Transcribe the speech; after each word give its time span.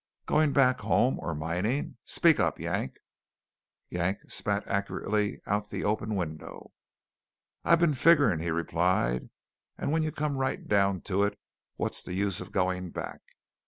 "Going 0.25 0.51
back 0.51 0.79
home, 0.79 1.19
or 1.19 1.35
mining? 1.35 1.97
Speak 2.05 2.39
up, 2.39 2.59
Yank." 2.59 2.97
Yank 3.91 4.31
spat 4.31 4.67
accurately 4.67 5.39
out 5.45 5.69
the 5.69 5.83
open 5.83 6.15
window. 6.15 6.71
"I've 7.63 7.81
been 7.81 7.93
figgering," 7.93 8.39
he 8.41 8.49
replied. 8.49 9.29
"And 9.77 9.91
when 9.91 10.01
you 10.01 10.11
come 10.11 10.37
right 10.37 10.67
down 10.67 11.01
to 11.01 11.21
it, 11.21 11.37
what's 11.75 12.01
the 12.01 12.15
use 12.15 12.41
of 12.41 12.51
going 12.51 12.89
back? 12.89 13.19